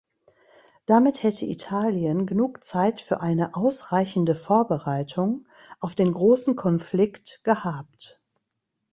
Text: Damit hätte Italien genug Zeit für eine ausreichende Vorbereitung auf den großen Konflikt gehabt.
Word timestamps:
Damit 0.87 1.21
hätte 1.21 1.45
Italien 1.45 2.25
genug 2.25 2.63
Zeit 2.63 3.01
für 3.01 3.19
eine 3.21 3.53
ausreichende 3.55 4.33
Vorbereitung 4.33 5.45
auf 5.79 5.93
den 5.93 6.11
großen 6.11 6.55
Konflikt 6.55 7.43
gehabt. 7.43 8.19